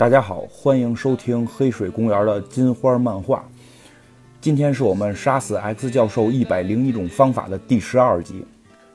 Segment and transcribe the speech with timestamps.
[0.00, 3.46] 大家好，欢迎收听黑水公园的金花漫画。
[4.40, 8.42] 今天是我们杀死 X 教授一百零一种方法的第十二集。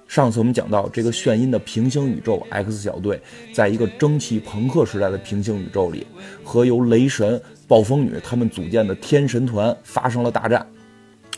[0.07, 3.21] 上次我们讲到，这个眩音的平行宇宙 X 小队，
[3.53, 6.07] 在一个蒸汽朋克时代的平行宇宙里，
[6.43, 10.65] 和由雷神、暴风女他们组建的天神团发生了大战。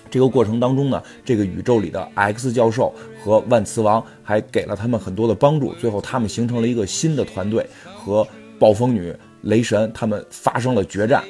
[0.10, 8.26] 这个过程当中呢，这个宇宙里的 X 教授和万磁王还给了他们很多的帮助，最后他们形成了一个新的团队，和
[8.58, 11.24] 暴风女、雷神他们发生了决战。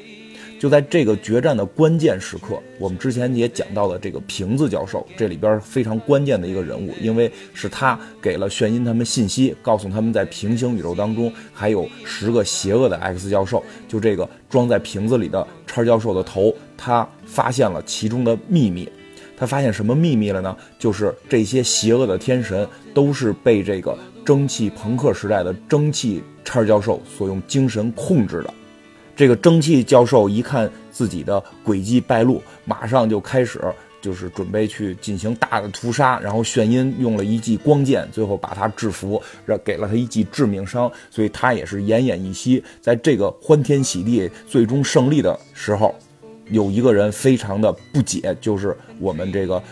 [0.60, 13.64] 就在这个决战的关键时刻，我们之前也讲到了这个瓶子教授，这里边非常关键的一个人物，因为是他给了眩音他们信息，告诉他们在平行宇宙当中还有十个邪恶的 X 教授。
[13.88, 18.90] 就这个装在瓶子里的叉教授的头，他发现了其中的秘密。
[19.38, 20.58] 他发现什么秘密了呢？
[20.80, 23.96] 就是这些邪恶的天神都是被这个
[24.28, 28.54] 蒸汽朋克时代的蒸汽叉教授所用精神控制的。
[29.16, 33.62] 这个蒸汽教授一看自己的诡计败露，马上就开始
[34.02, 36.20] 就是准备去进行大的屠杀。
[36.20, 42.62] 然后眩音用了一记光剑，最后把他制服，让给了他一记致命伤，所以他也是奄奄一息。
[42.82, 45.96] 在这个欢天喜地、最终胜利的时候，
[46.50, 49.64] 有一个人非常的不解，就是我们这个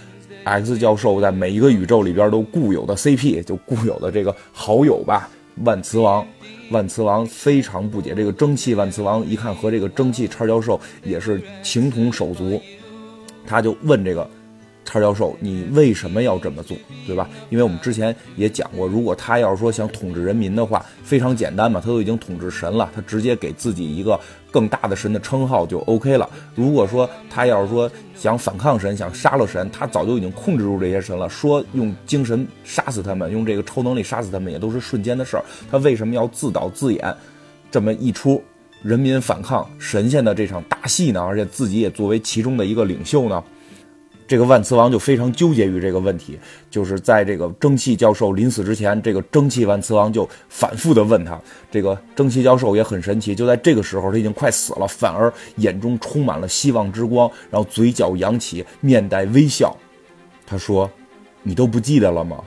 [0.45, 5.29] X 教授在每一个宇宙里边都固有的 CP，就固有的这个好友吧。
[5.63, 6.25] 万磁王，
[6.69, 8.13] 万磁王非常不解。
[8.13, 12.61] 这个蒸汽万磁王一看和这个蒸汽叉教授也是情同手足，
[13.47, 14.29] 他就问这个
[14.95, 16.77] 叉教授：“你为什么要这么做？
[17.05, 17.29] 对吧？
[17.49, 24.17] 因为我们之前也讲过，如果他要是说想统治人民的话，非常简单嘛，他都已经统治神了，他直接给自己一个。”
[24.55, 26.29] 更大的神的称号就 OK 了。
[26.55, 31.27] 如果说他要是说想反抗神，想杀了神，他早就已经控制住这些神了。
[31.27, 35.43] 说用精神杀死他们，用这个超能力杀死他们，也都是瞬间的事儿。
[35.69, 37.13] 他为什么要自导自演
[37.69, 38.41] 这么一出
[38.81, 41.21] 人民反抗神仙的这场大戏呢？
[41.21, 43.43] 而且自己也作为其中的一个领袖呢？
[44.27, 46.39] 这个万磁王就非常纠结于这个问题，
[46.71, 51.39] 就是在这个蒸汽教授临死之前，这个蒸汽万磁王就反复的问他。
[51.69, 59.75] 这个蒸汽教授也很神奇，就在这个时候，他已经快死了，反而眼中充满了希望之光，然后嘴角扬起，面带微笑。
[60.47, 60.89] 他说
[61.43, 62.43] ：“你都不记得了吗？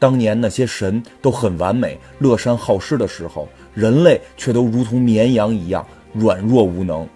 [0.00, 7.06] 当年那些神都很完美，乐善好施的时候，人类却都如同绵羊一样软弱无能。”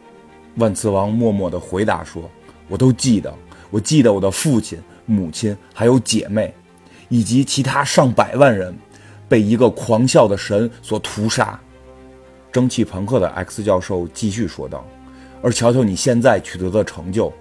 [0.56, 2.30] 万磁王默默地回答说
[2.68, 3.34] ：“我都记得。”
[3.70, 6.54] 我记得我的父亲、母亲，还有姐妹，
[7.08, 8.74] 以及其他上百万人，
[9.28, 11.58] 被一个狂笑的神所屠杀。
[12.52, 14.86] 蒸汽朋克的 X 教授继续说道
[15.42, 17.32] ：“而瞧瞧你现在取得的成就，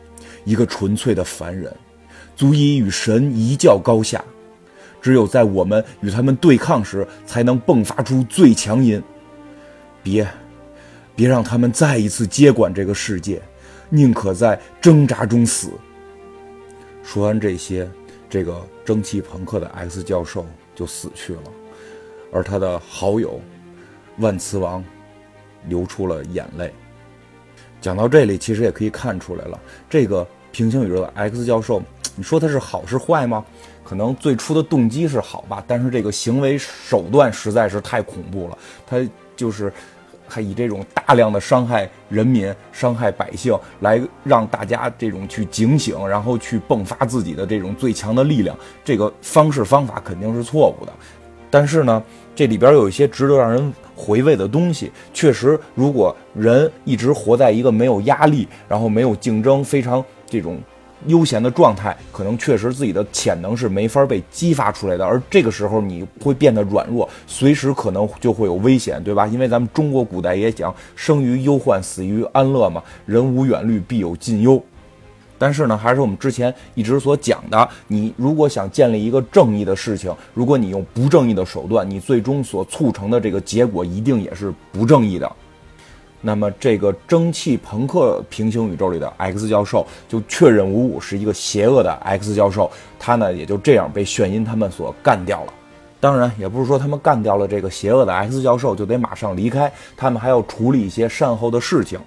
[0.43, 1.71] 一个纯粹的凡人，
[2.35, 4.23] 足以与神一较高下。
[4.99, 9.03] 只有在我们与他们对抗时，才能迸发出最强音。
[10.01, 10.27] 别，
[11.15, 13.39] 别让他们再一次接管这个世界，
[13.89, 15.69] 宁可在挣扎中死。”
[17.03, 17.87] 说完这些，
[18.29, 21.41] 这个蒸汽朋克的 X 教授就死去了，
[22.31, 23.39] 而他的好友
[24.17, 24.83] 万磁王
[25.67, 26.73] 流出了眼泪。
[27.81, 29.59] 讲到这里，其实也可以看出来了，
[29.89, 31.83] 这个平行宇宙的 X 教授，
[32.15, 33.45] 你说他是好是坏吗？
[33.83, 38.97] 可能最初的动机是好吧，但是这个行为手段实在是太恐怖了，他
[39.35, 39.71] 就是。
[40.33, 50.93] 他以这种大量的伤害人民、伤害百姓，来让大家这种去警醒，然后去迸发自己的这种最强的力量，这个方式方法肯定是错误的。
[51.51, 52.01] 但是呢，
[52.33, 54.91] 这里边有一些值得让人回味的东西。
[55.13, 60.59] 确实，如果人一直活在一个没有压力，然后没有竞争，非常这种。
[61.07, 69.27] 悠闲的状态，可能确实自己的潜能是没法被激发出来的，而这个时候你会变得软弱，随时可能就会有危险，对吧？
[69.27, 74.61] 因为咱们中国古代也讲“生于忧患，死于安乐”嘛，人无远虑，必有近忧。
[75.37, 85.29] 但是呢，还是我们之前一直所讲的，你如果想建立一个正义的事情，如果你用不正义的手段，你最终所促成的这个结果一定也是不正义的。
[86.25, 95.53] 那么，这个蒸汽朋克平行宇宙里的 X 教授就确认无误是一个邪恶的 X 教授，他呢也就这样被眩音他们所干掉了。
[95.99, 101.99] 当然，也不是说他们干掉了这个邪恶的 X 教授就得马上离开，他们还要处理一些善后的事情。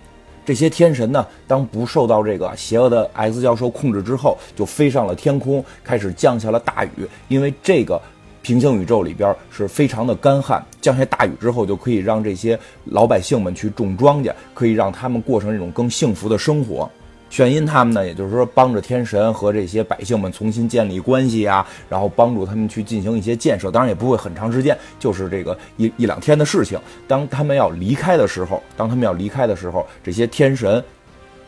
[0.47, 8.01] 这些天神呢，当不受到这个邪恶的 X 教授控制之后，就飞上了天空，开始降下了大雨，因为这个。
[8.47, 16.89] 平行宇宙里边是非常的干旱，降下大雨之后，就可以让这些老百姓们去种庄稼，可以让他们过上这种更幸福的生活。
[17.29, 23.69] 炫音他们呢，也就是说帮着天神和这些百姓们重新建立关系啊，然后帮助他们去进行一些建设。
[23.69, 26.79] 当然也不会很长时间，就是这个一一两天的事情。
[27.09, 30.81] 当他们要离开的时候，当他们要离开的时候，这些天神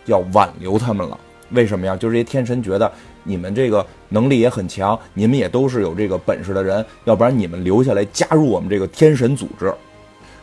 [0.06, 1.16] 要挽留他们了。
[1.50, 1.96] 为什么呀？
[1.96, 2.90] 就是这些天神觉得
[3.24, 9.72] 你们这个能力也很强，你们也都是有这个本事的人，要不然你们留下来加入我们这个天神组织。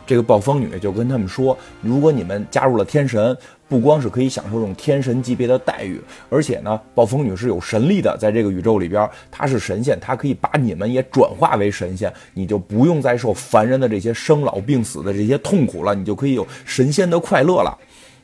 [0.06, 3.36] 这个暴风女就跟他们说：“如果你们加入了天神，
[3.68, 6.00] 不光是可以享受这种天神级别的待遇，
[6.30, 17.76] 而且呢，暴风女是有神力的，在这个宇宙里边，她是神仙，她可以把你们也转化为神仙，你就不用再受凡人的这些生老病死的这些痛苦了，你就可以有神仙的快乐了。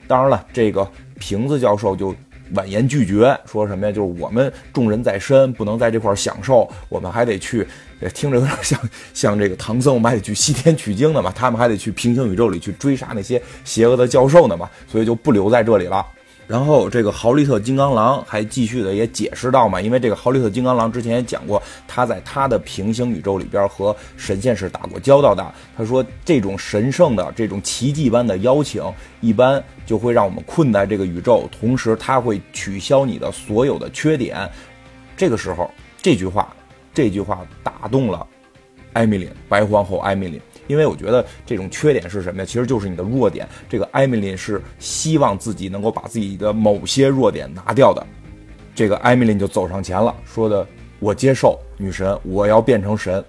[0.07, 0.89] 当然了，这个
[1.19, 2.15] 瓶子教授就。”
[2.55, 3.93] 婉言拒绝，说什么呀？
[3.93, 7.67] 就是我们众人在身，不能在这块享受，我们还得去，
[8.15, 8.79] 听着有点像
[9.15, 16.05] 像这个唐僧，我们还得去西天取经呢嘛，他们还得去平行宇宙里去追杀那些邪恶的教授呢嘛，所以就不留在这里了。
[16.53, 25.43] 然后这个豪利特金刚狼还继续的也解释到嘛，因为这个豪利特金刚狼之前也讲过，他在他的平行宇宙里边和神仙是打过交道的。
[25.75, 28.85] 他说这种神圣的、这种奇迹般的邀请，
[29.23, 34.47] 一般就会让我们困在这个宇宙，同时他会取消你的所有的缺点。
[35.17, 35.71] 这个时候，
[36.03, 36.55] 这句话，
[36.93, 38.27] 这句话打动了
[38.93, 40.39] 艾米琳，白皇后艾米琳。
[40.73, 42.47] 因为我觉得这种缺点是什么呀？
[42.47, 43.47] 其实就是你的弱点。
[43.69, 48.05] 这个艾米琳是希望自己能够把自己的某些弱点拿掉的。
[48.75, 50.67] 这个艾米琳就走上前了，说的
[50.99, 53.23] ：“我接受女神，我要变成神。”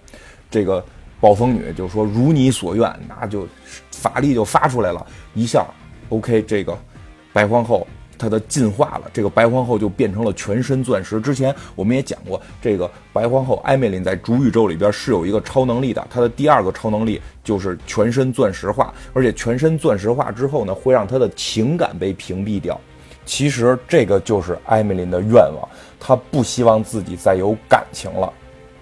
[0.49, 0.81] 这个
[1.19, 3.45] 暴风女就说：“如你所愿。”那就
[3.91, 5.67] 法力就发出来了，一下
[6.07, 6.77] ，OK，这个
[7.33, 7.85] 白皇后。
[8.23, 11.19] 它的进化了，这个白皇后就变成了全身钻石。
[11.19, 22.79] 之前我们也讲过，这个白皇后艾美琳在主宇宙里边是有一个超能力的，她的第二个超能力就是全身钻石化，而且全身钻石化之后呢，会让她的情感被屏蔽掉。
[23.25, 25.67] 其实这个就是艾美琳的愿望，
[25.99, 28.31] 她不希望自己再有感情了。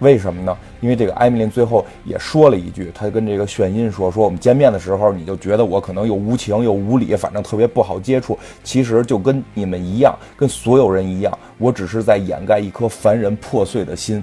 [0.02, 0.56] 为什么呢？
[0.80, 8.36] 因为这个艾米琳最后也说了一句，她跟这个炫音说：“说我们见面的时候，你就觉得我可能又无情又无理，反正特别不好接触。
[8.64, 14.22] 其实就跟你们一样，跟所有人一样，我只是在掩盖一颗凡人破碎的心。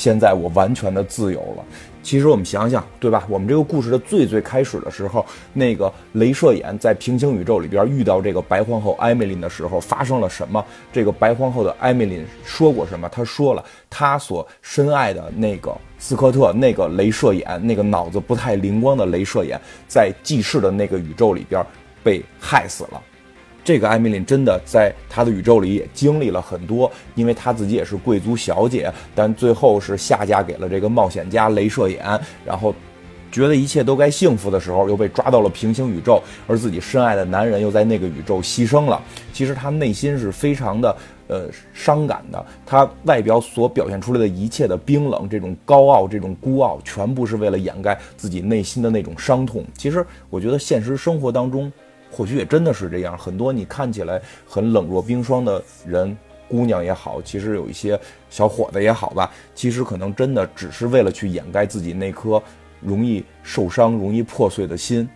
[0.00, 1.64] 现在我完全的自由了。”
[2.02, 3.26] 其实我们想想，对吧？
[3.28, 10.64] 我们这个故事的最最开始的时候，那个镭射眼在平行宇宙里边遇到这个白皇后艾米琳的时候，发生了什么？
[10.90, 13.06] 这个白皇后的艾米琳说过什么？
[13.10, 21.62] 她说了，她所深爱的那个斯科特，那个镭射眼，那个脑子不太灵光的镭射眼，在记事的那个宇宙里边
[22.02, 23.02] 被害死了。
[23.62, 32.74] 这个艾米琳真的在她的宇宙里也经历了很多，因为她自己也是贵族小姐，但最后是下嫁给了这个冒险家镭射眼，然后
[33.30, 39.00] 觉得一切都该幸福的时候，又被抓到了平行宇宙，而自己深爱的男人又在那个宇宙牺牲了。
[39.32, 40.96] 其实她内心是非常的
[41.28, 49.64] 呃伤感的，她外表所表现出来的一切的冰冷、这种高傲、这种孤傲，全部是为了掩盖自己内心的那种伤痛。
[49.76, 51.70] 其实我觉得现实生活当中。
[52.10, 56.16] 或许也真的是这样，很多你看起来很冷若冰霜的人，
[56.48, 57.98] 姑娘也好，其实有一些
[58.28, 62.42] 小伙子也好吧，其实可能真的只是为了去掩盖自己那颗
[62.80, 65.08] 容易受伤、容易破碎的心。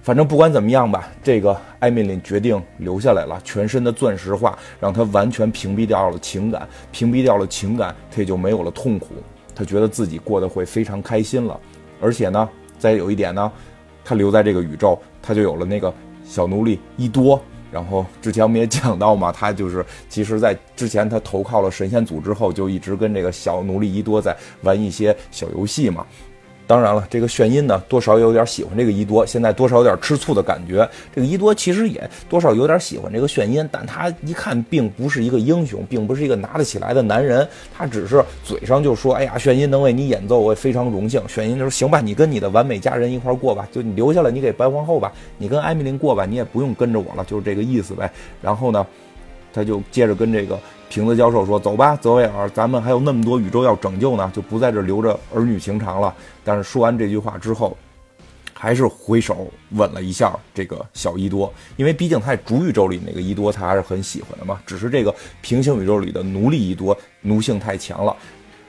[0.00, 9.08] 反正不管怎么样吧，这个艾米琳决定留下来了，全身的钻石化，让她完全屏蔽掉了情感，屏蔽掉了情感，她也就没有了痛苦，
[9.54, 11.60] 她觉得自己过得会非常开心了。
[12.00, 12.48] 而且呢，
[12.78, 13.52] 再有一点呢，
[14.02, 15.92] 她留在这个宇宙，她就有了那个。
[16.32, 17.38] 小奴隶伊多，
[17.70, 26.06] 然后之前我们也讲到嘛，他就是其实在之前他投靠了神仙组之后，就一直跟这个小奴隶伊多在玩一些小游戏嘛。
[26.66, 30.88] 当然了，这个炫音呢，多少有点喜欢这个伊多，现在多少有点吃醋的感觉。
[31.14, 48.86] 这个伊多其实也多少有点喜欢这个炫音，但他一看并不是一个英雄，并不是一个拿得起来的男人，他只是嘴上就说：“哎呀，炫音能为你演奏，我也非常荣幸。”炫音就说：“行吧，你跟你的完美家人一块过吧，就你留下了，你给白皇后吧，你跟艾米琳过吧，你也不用跟着我了，就是这个意思呗。”然后呢，
[49.52, 50.58] 他就接着跟这个。
[50.92, 57.74] 瓶子教授说：“走吧，泽维尔，咱们还有那么多宇宙要拯救呢，就不在这留着儿女情长了。”但是说完这句话之后，
[58.52, 64.60] 还是回手吻了一下这个小伊多，因为毕竟他在主宇宙里那个伊多他还是很喜欢的嘛。
[64.66, 68.14] 只是这个平行宇宙里的奴隶伊多奴性太强了。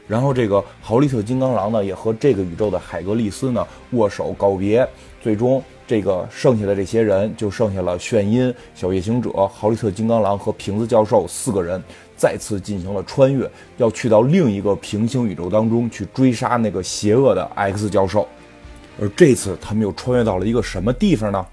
[0.08, 4.88] 然后这个豪利特金刚狼呢，也和这个宇宙的海格力斯呢握手告别，
[5.22, 5.62] 最终。
[5.86, 11.84] 这个剩下的这些人就剩下了炫音、小夜行者、豪利特金刚狼和瓶子教授四个人，
[12.24, 18.26] 再次进行了穿越，要去到另一个平行宇宙当中去追杀那个邪恶的 X 教授。
[18.98, 21.46] 而这次他们又穿越到了一个什么地方呢？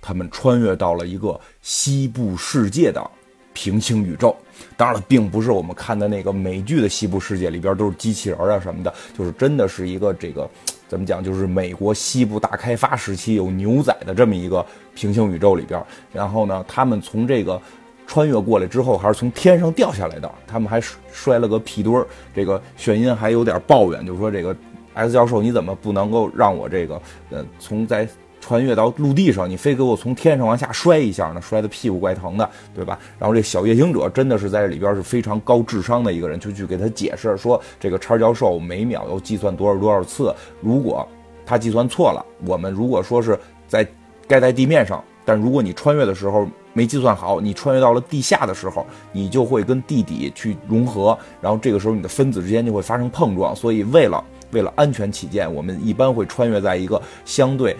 [0.00, 3.10] 他们穿越到了一个西部世界的
[3.52, 4.34] 平行宇宙。
[4.74, 10.48] 当然了，并不是我们看的那个美剧的西部世界里边都是机器人啊什么的，就是真的是一个这个
[10.88, 15.78] 怎么讲，就是美国西部大开发时期有牛仔的这么一个平行宇宙里边。
[16.10, 17.60] 然后呢，他们从这个
[18.06, 20.80] 穿越过来之后，还是从天上掉下来的，他们还
[21.12, 22.06] 摔了个屁墩儿。
[22.34, 24.54] 这个炫音还有点抱怨，就说这个
[24.94, 28.08] X 教授，你怎么不能够让我这个呃从在。
[28.38, 32.96] 穿越到陆地上，你非给我从天上往下摔一下呢，摔得屁股怪疼的，对吧？
[33.18, 41.04] 然后这小夜行者真的是在这里边是非常高智商的一个人，就去给他解释说，这个叉教授每秒要计算多少多少次，如果
[41.44, 43.36] 他计算错了，我们如果说是
[43.66, 43.84] 在
[44.28, 46.46] 该在地面上，但如果你穿越的时候
[46.76, 57.74] 没计算好，你穿越到了地下的时候，你就会跟地底去融合，然后这个时候你的分子之间就会发生碰撞，所以为了为了安全起见，我们一般会穿越在一个相对。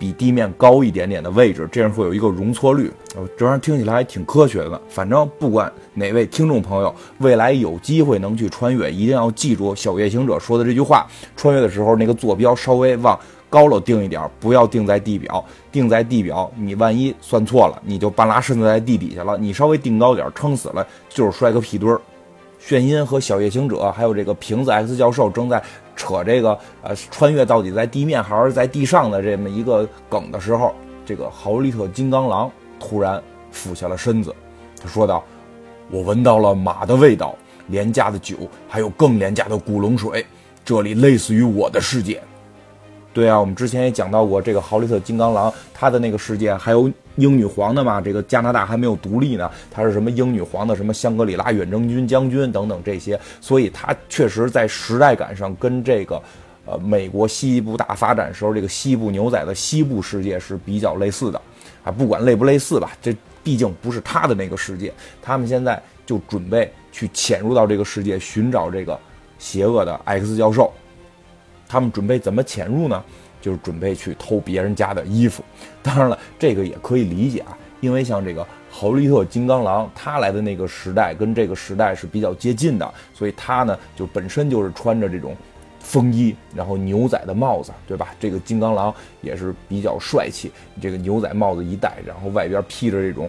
[0.00, 2.90] 比地面高一点点的位置，这样会有一个容错率。
[3.36, 4.80] 这玩意儿听起来还挺科学的。
[4.88, 13.18] 反正不管哪位听众朋友未来有机会能去穿越，一定要记住小夜行者说的这句话：穿越的时候那个坐标稍微往
[13.50, 15.44] 高了定一点，不要定在地表。
[15.70, 19.36] 定在地表，你万一算错了，你就半拉身子在地底下了。
[19.36, 22.00] 你稍微定高点，撑死了就是摔个屁墩儿。
[22.58, 25.62] 炫音和小夜行者还有这个瓶子 X 教授正在。
[26.00, 34.34] 扯这个呃，穿越到底在地面还是在地上的这么一个梗的时候，这个豪利特金刚狼突然俯下了身子，
[34.80, 35.22] 他说道
[35.92, 37.34] ：“我闻到了马的味道，
[37.66, 40.24] 廉价的酒，还有更廉价的古龙水，
[40.64, 42.22] 这里类似于我的世界。”
[43.12, 48.00] 对啊，我们之前也讲到过这个豪利特金刚狼，他的那个世界还有英女皇的嘛？
[48.00, 56.20] 这个加拿大还没有独立呢，他是什么英女皇的什么香格里拉远征军将军等等这些，所以他确实在时代感上跟这个，
[56.66, 61.40] 呃，美国西部大发展时候这个西部牛仔的西部世界是比较类似的，
[61.84, 68.98] 啊，不管类不类似吧，这毕竟不是他的那个世界，他们现在就准备去潜入到这个世界，寻找这个
[69.38, 70.72] 邪恶的 X 教授。
[71.68, 73.00] 他们准备怎么潜入呢？
[73.40, 75.42] 就是准备去偷别人家的衣服。
[75.82, 85.34] 当然了，这个也可以理解啊，因为像这个豪利特金刚狼，他来的那个时代跟这个时代是比较接近的，所以他呢就本身就是穿着这种
[85.80, 88.14] 风衣，然后牛仔的帽子，对吧？
[88.20, 93.28] 这个金刚狼也是比较帅气，这个牛仔帽子一戴，然后外边披着这种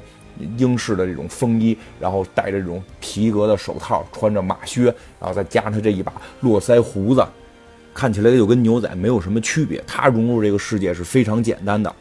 [0.58, 4.84] 英式的这种风衣，然后戴着这种皮革的手套，穿着马靴，
[5.20, 7.26] 然后再加上这一把络腮胡子。
[7.94, 11.94] 看起来就跟牛仔没有什么区别，他融入这个世界是非常简单的。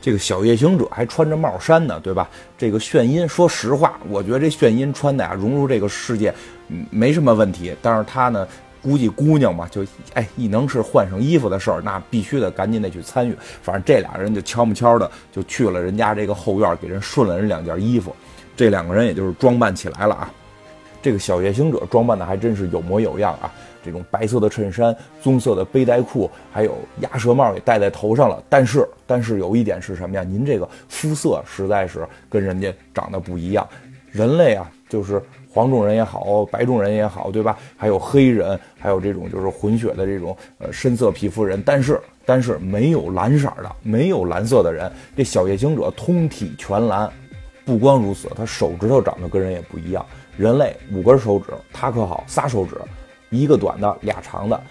[0.00, 2.28] 这个小夜行者还穿着帽衫呢，对吧？
[2.58, 6.34] 这个炫音，说实话，我觉得这炫音穿的呀，融入这个世界，
[6.90, 7.72] 没什么问题。
[7.80, 8.44] 但是他呢，
[8.82, 13.36] 估计姑娘嘛，就哎，一能是换上衣服的事儿，那必须得赶紧得去参与。
[13.62, 18.12] 反正这俩人就悄不悄的就去了人家这个后院，给人顺了人两件衣服。
[18.56, 20.28] 这两个人也就是装扮起来了啊。
[21.00, 23.48] 这个小夜行者装扮的还真是有模有样啊。
[23.84, 28.42] 这种白色的衬衫、棕色的背带裤，还有鸭舌帽也戴在头上了。
[28.48, 30.22] 但是，但是有一点是什么呀？
[30.22, 33.66] 您这个肤色实在是跟人家长得不一样。
[34.10, 37.58] 人类啊，就是黄种人也好，白种人也好，对吧？
[37.76, 41.62] 还有黑人，还有这种就是混血的这种呃深色皮肤人。
[41.64, 44.90] 但是，但是没有蓝色的，没有蓝色的人。
[45.16, 47.10] 这小夜行者通体全蓝。
[47.64, 50.04] 不光如此，他手指头长得跟人也不一样。
[50.36, 52.74] 人类五根手指，他可好，仨手指。
[53.32, 54.62] 一个短的，俩长的，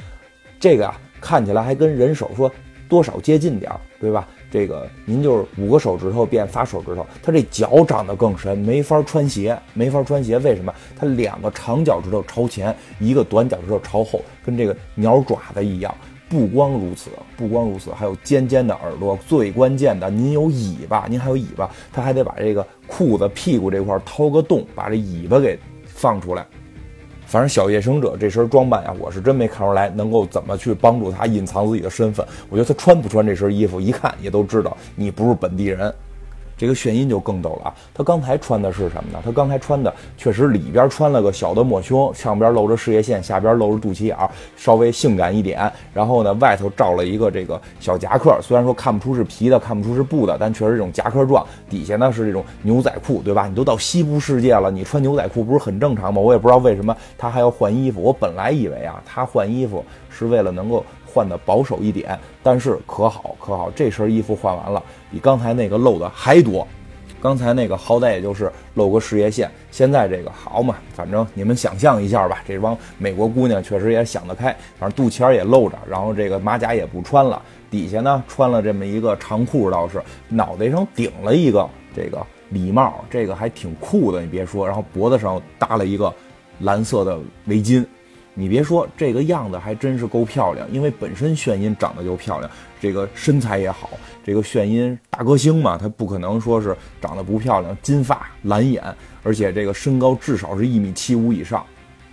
[0.58, 2.50] 这个啊看起来还跟人手说
[2.88, 4.26] 多少接近点儿，对吧？
[4.52, 10.38] 这个您就是五个手指头变仨手指头，他这脚长得更深，没法穿鞋，没法穿鞋。
[10.40, 10.74] 为什么？
[10.96, 15.94] 他两个长脚趾头朝前，一个短脚趾头朝后，跟这个鸟爪子一样。
[16.28, 19.18] 不光如此，不光如此，还有尖尖的耳朵。
[19.28, 26.46] 最关键的，您有尾巴，您还有尾巴，他还得把这个裤子屁股这块掏个洞，把这尾巴给放出来。
[27.32, 32.28] 反正小夜行者这身装扮呀，我是真没看出来能够怎么去帮助他隐藏自己的身份。
[32.50, 35.96] 我觉得他穿不穿这身衣服，一看也都知道你不是本地人。
[36.62, 37.74] 这个炫音就更逗了啊！
[37.92, 39.20] 他刚才穿的是什么呢？
[39.26, 44.16] 他刚才穿的确实里边穿了个小的抹胸，上边露着事业线，下边露着肚脐眼，
[44.56, 45.72] 稍微性感一点。
[45.92, 51.44] 然后呢，外头罩了一个这个小夹克，虽然说看不出是皮的，看不出是布的，但确实这种夹克状。
[51.68, 53.48] 底下呢是这种牛仔裤，对吧？
[53.48, 56.22] 你都到西部世界了，你穿牛仔裤不是很正常吗？
[56.22, 58.04] 我也不知道为什么他还要换衣服。
[58.04, 60.86] 我本来以为啊，他换衣服是为了能够。
[61.12, 66.68] 换的保守一点，但是可好可好，这身衣服换完了，比刚才那个露的还多。
[67.22, 72.42] 刚才那个好歹也就是露个事业线，现在这个好嘛，反正你们想象一下吧。
[72.48, 77.40] 这帮美国姑娘确实也想得开，反正肚脐眼也露着，然后这个马甲也不穿了，
[77.70, 84.66] 底下呢穿了这么一个长裤，倒是脑袋上顶了一个这个礼帽，这个还挺酷的，你别说。
[84.66, 86.12] 然后脖子上搭了一个
[86.62, 87.86] 蓝色的围巾，
[88.42, 90.68] 你别说，这个样子还真是够漂亮。
[90.72, 93.92] 因为本身炫音长得就漂亮，这个身材也好，
[94.24, 97.78] 这个炫音大歌星嘛，他不可能说是长得不漂亮。
[97.84, 98.84] 金发蓝眼，
[99.22, 101.64] 而且这个身高至少是一米七五以上。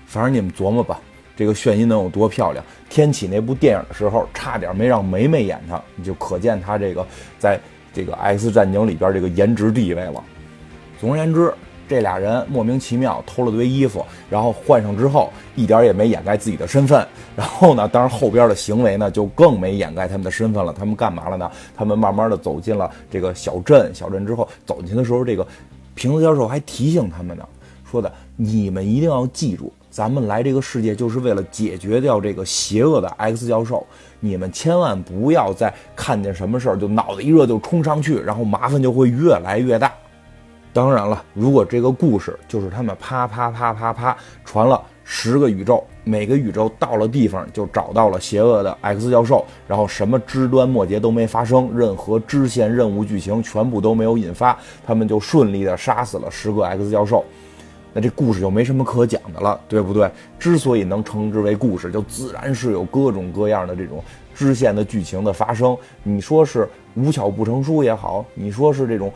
[0.05, 1.01] 反正你们琢磨吧，
[1.35, 2.63] 这个炫音能有多漂亮？
[2.91, 7.07] 天启那部电影的时候，差点没让梅梅演他，你就可见他这个
[7.39, 7.59] 在
[7.95, 10.23] 这个 X 战警里边这个颜值地位了。
[11.01, 11.51] 总而言之，
[11.89, 17.07] 这俩人莫名其妙偷了堆衣服，然后换上之后，一点也没掩盖自己的身份。
[17.35, 20.73] 然后呢，当然后边的行为呢，就更没掩盖他们的身份了。
[20.77, 21.51] 他们干嘛了呢？
[21.75, 23.91] 他们慢慢的走进了这个小镇。
[23.95, 25.47] 小镇之后走进去的时候，这个
[25.95, 27.45] 瓶子教授还提醒他们呢，
[27.91, 33.85] 说的：“你们一定要记住。”咱们来这个世界就是为了解决掉这个邪恶的 X 教授，
[34.21, 39.93] 你们千万不要再看见什么事儿就脑子一热就冲上去，然后麻烦就会越来越大。
[40.73, 54.57] 当然了，如果这个故事就是他们啪啪啪啪啪传了十个宇宙，每个宇宙到了地方就找到了邪恶的 X 教授，然后什么枝端末节都没发生，任何支线任务剧情全部都没有引发，
[54.87, 57.25] 他们就顺利的杀死了十个 X 教授。
[57.99, 60.09] 那这故事就没什么可讲的了，对不对？
[60.39, 64.01] 之所以能称之为故事，就自然是有各种各样的这种
[64.37, 65.77] 支线的剧情的发生。
[66.05, 69.13] 你说是无巧不成书也好，你说是这种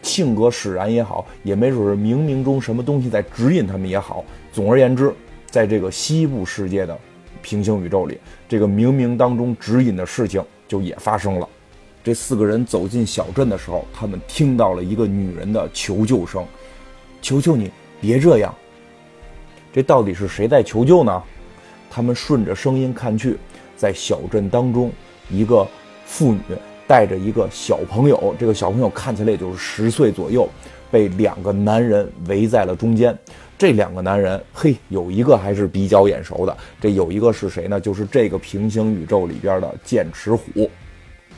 [0.00, 4.24] 性格使然也好，也没准是冥冥中什么东西在指引他们也好。
[4.50, 5.12] 总而言之，
[5.50, 6.98] 在这个西部世界的
[7.42, 11.46] 平行宇宙里，这个冥冥当中指引的事情就也发生了。
[12.02, 16.42] 这四个人走进小镇的时候，他们听到了一个女人的求救声
[17.20, 17.70] ：“求求你！”
[18.04, 18.54] 别这样！
[19.72, 21.22] 这到底是谁在求救呢？
[21.90, 23.38] 他们顺着声音看去，
[23.78, 24.92] 在小镇当中，
[25.30, 25.66] 一个
[26.04, 26.40] 妇女
[26.86, 30.46] 带着一个小朋友，这个小朋友看起来也就是十岁左右，
[30.90, 33.18] 被两个男人围在了中间。
[33.56, 36.54] 这两个男人，嘿，有一个还是比较眼熟的。
[36.78, 37.80] 这有一个是谁呢？
[37.80, 40.70] 就是这个平行宇宙里边的剑齿虎。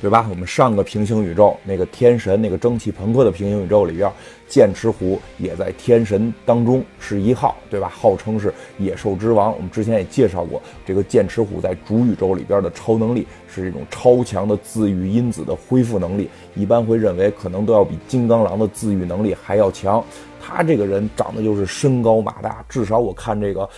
[0.00, 0.26] 对吧？
[0.28, 4.10] 我们上个平行宇宙那个天神，那个蒸汽朋克的平行宇宙里边，
[4.46, 7.88] 剑齿虎也在天神当中是一号，对吧？
[7.88, 9.52] 号称是野兽之王。
[9.56, 20.04] 我们之前也介绍过，这个剑齿虎在主宇宙里边的超能力是一种超强的自愈因子的恢复能力，一般会认为可能都要比金刚狼的自愈能力还要强。
[20.40, 23.68] 他这个人长得就是身高马大，至少我看这个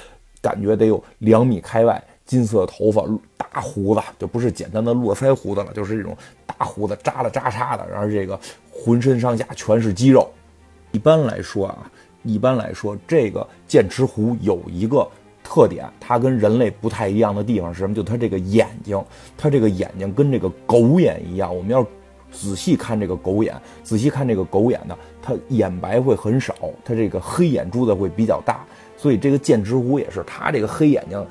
[0.42, 2.02] 感觉得有两米开外。
[2.28, 3.02] 金色头发，
[3.36, 6.14] 大胡子，就不是简单的络腮胡子了，就是这种
[6.46, 8.38] 大胡子扎了扎叉的，然后这个
[8.70, 10.30] 浑身上下全是肌肉。
[10.92, 11.90] 一般来说啊，
[12.24, 15.08] 一般来说，这个剑齿虎有一个
[15.42, 17.94] 特点，它跟人类不太一样的地方是什么？
[17.94, 19.02] 就它这个眼睛，
[19.36, 21.54] 它这个眼睛跟这个狗眼一样。
[21.54, 21.82] 我们要
[22.30, 28.66] 仔细看这个狗眼，仔细看这个狗眼呢，它眼白会很少，它这个黑眼珠子会比较大。
[28.98, 31.26] 所以这个剑齿虎也是，它这个黑眼睛。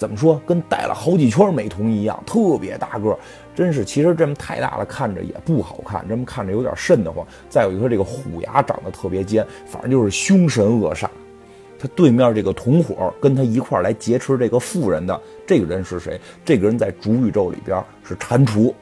[0.00, 0.40] 怎么说？
[0.46, 3.14] 跟带了好几圈美瞳一样，特别大个，
[3.54, 3.84] 真是。
[3.84, 7.22] 其实这么太大了，看着也不好看，这么看着有点瘆得慌。
[7.50, 11.06] 再有一个，这个虎牙长得特别尖，反正就是凶神恶煞。
[11.78, 16.18] 他对面这个同伙跟他一块来劫持这个妇人的这个人是谁？
[16.46, 18.72] 这个人在主宇宙里边是蟾蜍，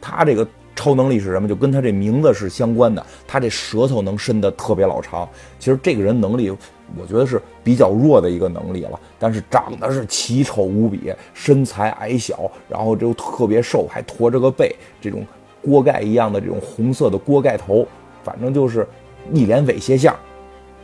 [0.00, 1.46] 他这个超能力是什么？
[1.46, 3.04] 就跟他这名字是相关的。
[3.28, 5.28] 他这舌头能伸得特别老长。
[5.58, 6.50] 其实这个人能力。
[6.98, 15.26] 我觉得是比较弱的一个能力了，但是长得是奇丑无比，身材矮小，然后就特别瘦，还驼着个背，这种
[15.62, 17.86] 锅盖一样的这种红色的锅盖头，
[18.22, 18.86] 反正就是
[19.32, 20.14] 一脸猥亵相。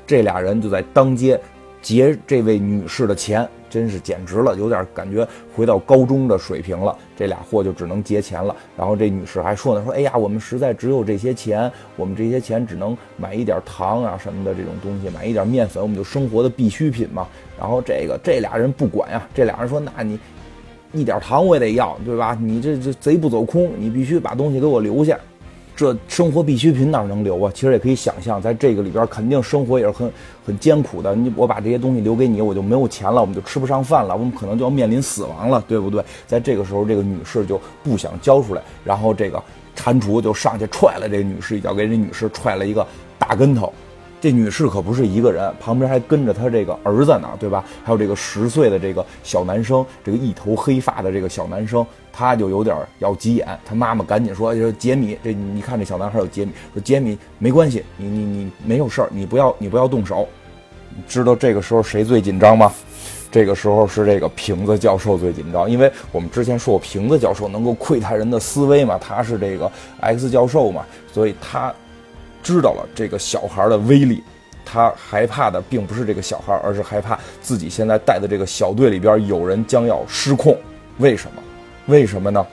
[0.07, 1.38] 这俩人就在当街
[1.83, 3.49] 劫这位女士的钱。
[3.68, 6.96] 真是简直了，有点感觉回到高中的水平了。
[7.16, 8.54] 这俩货就只能结钱了。
[8.76, 17.26] 然后这女士还说呢，说哎呀，我们实在只有这些钱，我们这些钱只能买一点糖啊什么的这种东西，买一点面粉，我们就生活的必需品嘛。
[17.59, 20.18] 然后这个这俩人不管呀，这俩人说，那你
[20.92, 22.38] 一点糖我也得要，对吧？
[22.40, 25.18] 你这这贼不走空，你必须把东西给我留下。
[25.79, 27.53] 这生活必需品哪能留啊？
[27.55, 30.11] 其实也可以想象，在这个里边肯定生活也是很
[30.45, 31.14] 很艰苦的。
[31.14, 36.05] 你我把这些东西留给你，我就没有钱了，我们就吃不上饭了，我们可能就要面临死亡了，对不对？
[36.27, 39.41] 在这个时候，这个女士就不想交出来，然后这个
[39.77, 42.85] 蟾蜍就上去踹了这个女士一脚，给这女士踹了一个
[43.17, 43.73] 大跟头。
[44.20, 47.64] 这女士可不是一个人，旁边还跟着她这个儿子呢，对吧？
[47.85, 53.46] 还有这个十岁的这个小男生，这个一头黑发的这个小男生，他就有点要急眼。
[53.64, 60.26] 他妈妈赶紧说：“说杰米，这你看这小男孩有杰米，说杰米没关系，你你你没有事儿，你不要你不要动手。”
[61.07, 62.72] 知道这个时候谁最紧张吗？
[63.31, 71.72] 这个时候是这个瓶子教授最紧张，因为我们之前说过瓶子教授能够窥探人的思维嘛，他是这个 X 教授嘛，所以他。
[72.42, 74.22] 知道了这个小孩的威力。
[74.70, 80.55] 他害怕的并不是这个小孩，而是害怕自己现在带的这个小队里边有人将要失控。
[80.98, 81.42] 为什么？
[81.87, 82.46] 为什么呢？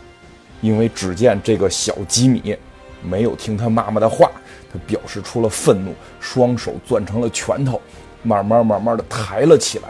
[0.62, 2.56] 因为只见这个小吉米
[3.04, 4.32] 没有听他妈妈的话，
[4.72, 7.82] 他表示出了愤怒，双手攥成了拳头，
[8.24, 9.90] 慢慢慢慢的抬了起来。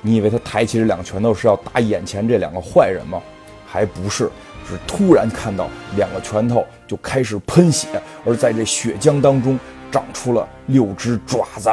[0.00, 3.20] 你以为他抬起这两个拳头是要打眼前这两个坏人吗？
[3.66, 4.30] 还不是，
[4.68, 7.88] 是突然看到两个拳头就开始喷血，
[8.24, 9.58] 而在这血浆当中。
[9.92, 11.68] 长出了六只爪子，